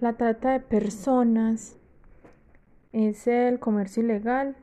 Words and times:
La 0.00 0.14
trata 0.14 0.52
de 0.52 0.60
personas 0.60 1.76
es 2.90 3.26
el 3.26 3.58
comercio 3.58 4.02
ilegal 4.02 4.56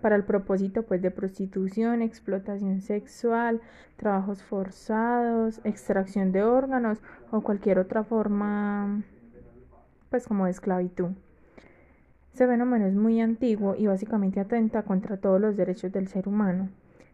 para 0.00 0.14
el 0.14 0.22
propósito 0.22 0.84
pues 0.84 1.02
de 1.02 1.10
prostitución, 1.10 2.02
explotación 2.02 2.82
sexual, 2.82 3.60
trabajos 3.96 4.40
forzados, 4.44 5.60
extracción 5.64 6.30
de 6.30 6.44
órganos 6.44 7.02
o 7.32 7.40
cualquier 7.40 7.80
otra 7.80 8.04
forma 8.04 9.02
pues 10.08 10.28
como 10.28 10.44
de 10.44 10.52
esclavitud. 10.52 11.10
Este 12.32 12.46
fenómeno 12.46 12.86
es 12.86 12.94
muy 12.94 13.20
antiguo 13.20 13.74
y 13.76 13.88
básicamente 13.88 14.38
atenta 14.38 14.84
contra 14.84 15.16
todos 15.16 15.40
los 15.40 15.56
derechos 15.56 15.90
del 15.90 16.06
ser 16.06 16.28
humano. 16.28 16.68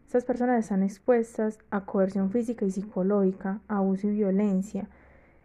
Estas 0.05 0.25
personas 0.25 0.59
están 0.59 0.83
expuestas 0.83 1.57
a 1.71 1.85
coerción 1.85 2.29
física 2.29 2.65
y 2.65 2.71
psicológica, 2.71 3.61
abuso 3.67 4.07
y 4.07 4.11
violencia, 4.11 4.87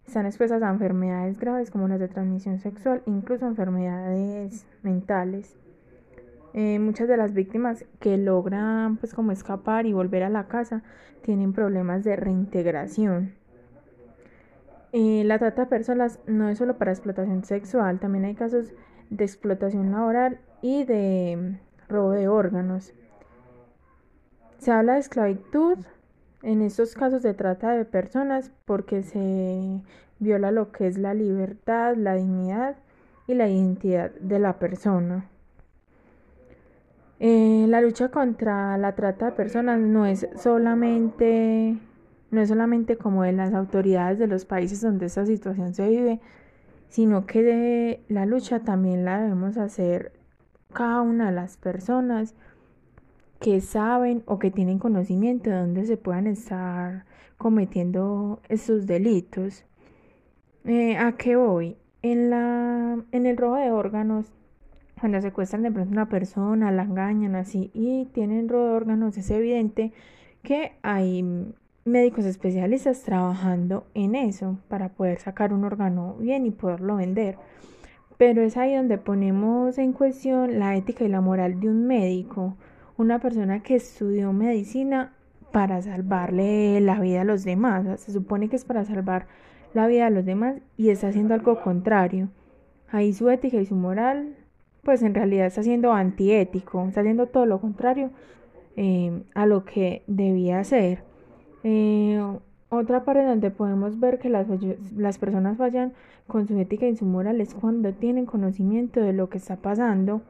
están 0.07 0.27
expuestas 0.27 0.63
a 0.63 0.71
enfermedades 0.71 1.39
graves 1.39 1.71
como 1.71 1.89
las 1.89 2.01
de 2.01 2.09
transmisión 2.09 2.59
sexual, 2.59 3.03
incluso 3.07 3.47
enfermedades 3.47 4.67
mentales. 4.83 5.57
Eh, 6.53 6.79
muchas 6.79 7.09
de 7.09 7.17
las 7.17 7.35
víctimas 7.35 7.85
que 7.99 8.17
logran 8.17 8.97
pues 8.99 9.13
como 9.13 9.33
escapar 9.33 9.87
y 9.87 9.93
volver 9.93 10.23
a 10.23 10.31
la 10.31 10.47
casa 10.47 10.83
tienen 11.23 11.53
problemas 11.53 12.05
de 12.05 12.17
reintegración. 12.17 13.35
Eh, 14.93 15.25
la 15.25 15.41
trata 15.41 15.63
de 15.63 15.69
personas 15.69 16.21
no 16.29 16.49
es 16.49 16.59
solo 16.59 16.79
para 16.79 16.93
explotación 16.93 17.43
sexual, 17.45 17.99
también 17.99 18.25
hay 18.25 18.35
casos 18.35 18.73
de 19.11 19.25
explotación 19.25 19.91
laboral 19.91 20.39
y 20.63 20.85
de 20.85 21.59
robo 21.89 22.13
de 22.13 22.29
órganos. 22.29 22.93
Se 24.59 24.71
habla 24.71 24.95
de 24.95 25.01
esclavitud 25.01 25.79
en 26.45 26.63
estos 26.63 26.95
casos 26.95 27.23
de 27.23 27.35
trata 27.35 27.73
de 27.73 27.85
personas 27.85 28.53
porque 28.65 29.03
se 29.03 29.81
viola 30.19 30.51
lo 30.51 30.71
que 30.73 30.87
es 30.87 30.99
la 30.99 31.15
libertad, 31.15 31.97
la 31.97 32.15
dignidad 32.15 32.77
y 33.27 33.35
la 33.35 33.49
identidad 33.49 34.11
de 34.21 34.39
la 34.39 34.59
persona. 34.59 35.29
Eh, 37.21 37.67
la 37.69 37.81
lucha 37.81 38.11
contra 38.11 38.77
la 38.77 38.95
trata 38.95 39.27
de 39.27 39.33
personas 39.33 39.81
no 39.81 40.05
es 40.05 40.29
solamente 40.37 41.79
no 42.31 42.41
es 42.41 42.49
solamente 42.49 42.97
como 42.97 43.23
de 43.23 43.33
las 43.33 43.55
autoridades 43.55 44.19
de 44.19 44.27
los 44.27 44.45
países 44.45 44.81
donde 44.81 45.07
esta 45.07 45.25
situación 45.25 45.73
se 45.73 45.89
vive, 45.89 46.21
sino 46.89 47.27
que 47.27 47.43
de 47.43 48.05
la 48.09 48.27
lucha 48.27 48.61
también 48.61 49.05
la 49.05 49.21
debemos 49.21 49.57
hacer 49.57 50.13
cada 50.73 51.01
una 51.01 51.27
de 51.27 51.33
las 51.33 51.57
personas 51.57 52.35
que 53.45 53.61
saben 53.61 54.23
o 54.25 54.39
que 54.39 54.51
tienen 54.51 54.79
conocimiento 54.79 55.51
de 55.51 55.57
dónde 55.57 55.85
se 55.85 55.99
puedan 55.99 56.27
estar 56.27 57.05
cometiendo 57.37 58.41
estos 58.49 58.87
delitos. 58.87 59.67
Eh, 60.65 60.97
¿A 60.97 61.13
qué 61.19 61.37
voy? 61.37 61.77
En, 62.01 62.31
la, 62.31 63.05
en 63.13 63.27
el 63.27 63.37
robo 63.37 63.57
de 63.57 63.71
órganos, 63.71 64.33
cuando 64.99 65.21
secuestran 65.21 65.63
de 65.63 65.71
pronto 65.71 65.93
una 65.93 66.09
persona, 66.09 66.73
la 66.73 66.85
engañan 66.85 67.35
así 67.35 67.71
y 67.75 68.07
tienen 68.15 68.49
robo 68.49 68.65
de 68.65 68.77
órganos, 68.77 69.19
es 69.19 69.31
evidente 69.31 69.93
que 70.43 70.73
hay 70.81 71.23
médicos 71.85 72.25
especialistas 72.25 73.03
trabajando 73.03 73.87
en 73.93 74.15
eso 74.15 74.57
para 74.69 74.89
poder 74.89 75.19
sacar 75.19 75.53
un 75.53 75.65
órgano 75.65 76.17
bien 76.19 76.47
y 76.47 76.51
poderlo 76.51 76.97
vender. 76.97 77.37
Pero 78.17 78.41
es 78.41 78.57
ahí 78.57 78.75
donde 78.75 78.97
ponemos 78.97 79.77
en 79.77 79.93
cuestión 79.93 80.59
la 80.59 80.77
ética 80.77 81.05
y 81.05 81.09
la 81.09 81.21
moral 81.21 81.61
de 81.61 81.69
un 81.69 81.87
médico 81.87 82.57
una 82.97 83.19
persona 83.19 83.63
que 83.63 83.75
estudió 83.77 84.33
medicina 84.33 85.13
para 85.53 85.81
salvarle 85.83 86.81
la 86.81 86.99
vida 87.01 87.23
a 87.23 87.25
los 87.25 87.45
demás. 87.45 88.01
se 88.01 88.13
supone 88.13 88.49
que 88.49 88.57
es 88.57 88.65
para 88.65 88.85
salvar 88.85 89.27
la 89.73 89.87
vida 89.87 90.07
a 90.07 90.11
los 90.11 90.25
demás 90.25 90.57
y 90.77 90.91
está 90.91 91.09
haciendo 91.09 91.35
algo 91.35 91.61
contrario. 91.61 92.29
Ahí 92.91 93.13
su 93.13 93.29
ética 93.31 93.59
y 93.59 93.67
su 93.67 93.75
moral, 93.75 94.37
pues 94.83 95.03
en 95.03 95.15
realidad 95.15 95.47
está 95.47 95.63
siendo 95.63 95.93
antiético, 95.93 96.85
está 96.87 97.01
haciendo 97.01 97.27
todo 97.27 97.47
lo 97.47 97.61
contrario 97.61 98.11
eh, 98.77 99.23
a 99.35 99.47
lo 99.47 99.65
que 99.65 100.03
debía 100.07 100.61
hacer. 100.61 101.03
Eh, 101.65 102.21
otra 102.69 103.05
parte 103.05 103.25
donde 103.25 103.51
podemos 103.51 104.01
ver 104.01 104.19
que 104.19 104.29
las, 104.29 104.47
las 104.97 105.19
personas 105.19 105.57
fallan 105.57 105.93
con 106.27 106.47
su 106.47 106.59
ética 106.59 106.87
y 106.87 106.97
su 106.97 107.05
moral 107.05 107.41
es 107.41 107.55
cuando 107.55 107.93
tienen 107.93 108.27
conocimiento 108.27 109.01
de 109.01 109.13
lo 109.13 109.29
que 109.29 109.39
está 109.39 109.57
pasando 109.57 110.23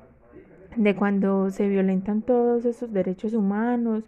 de 0.77 0.95
cuando 0.95 1.51
se 1.51 1.69
violentan 1.69 2.23
todos 2.23 2.65
esos 2.65 2.93
derechos 2.93 3.35
humanos, 3.35 4.05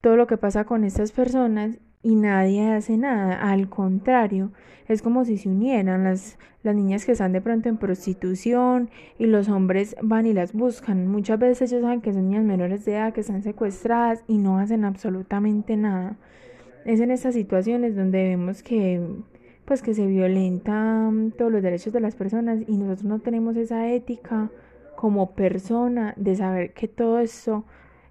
todo 0.00 0.16
lo 0.16 0.26
que 0.26 0.36
pasa 0.36 0.64
con 0.64 0.84
estas 0.84 1.12
personas 1.12 1.78
y 2.02 2.14
nadie 2.14 2.70
hace 2.70 2.96
nada. 2.96 3.34
Al 3.50 3.68
contrario, 3.68 4.52
es 4.86 5.02
como 5.02 5.24
si 5.24 5.36
se 5.36 5.48
unieran 5.48 6.04
las, 6.04 6.38
las 6.62 6.74
niñas 6.74 7.04
que 7.04 7.12
están 7.12 7.32
de 7.32 7.40
pronto 7.40 7.68
en 7.68 7.76
prostitución 7.76 8.90
y 9.18 9.26
los 9.26 9.48
hombres 9.48 9.96
van 10.02 10.26
y 10.26 10.32
las 10.32 10.52
buscan. 10.52 11.06
Muchas 11.08 11.38
veces 11.38 11.70
ellos 11.70 11.82
saben 11.82 12.00
que 12.00 12.12
son 12.12 12.28
niñas 12.28 12.44
menores 12.44 12.84
de 12.84 12.94
edad 12.94 13.12
que 13.12 13.20
están 13.20 13.42
secuestradas 13.42 14.24
y 14.26 14.38
no 14.38 14.58
hacen 14.58 14.84
absolutamente 14.84 15.76
nada. 15.76 16.16
Es 16.84 17.00
en 17.00 17.10
estas 17.10 17.34
situaciones 17.34 17.96
donde 17.96 18.22
vemos 18.24 18.62
que 18.62 19.02
pues 19.66 19.82
que 19.82 19.92
se 19.92 20.06
violentan 20.06 21.34
todos 21.36 21.52
los 21.52 21.62
derechos 21.62 21.92
de 21.92 22.00
las 22.00 22.16
personas 22.16 22.60
y 22.66 22.78
nosotros 22.78 23.04
no 23.04 23.18
tenemos 23.18 23.54
esa 23.58 23.92
ética 23.92 24.50
como 24.98 25.30
persona 25.30 26.12
de 26.16 26.34
saber 26.34 26.72
que 26.72 26.88
todo 26.88 27.20
eso 27.20 27.64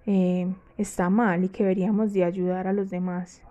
eh, 0.06 0.46
está 0.78 1.10
mal 1.10 1.44
y 1.44 1.50
que 1.50 1.62
deberíamos 1.62 2.14
de 2.14 2.24
ayudar 2.24 2.66
a 2.66 2.72
los 2.72 2.88
demás. 2.88 3.42